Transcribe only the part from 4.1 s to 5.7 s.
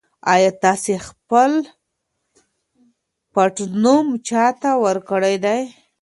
چا ته ورکړی دی؟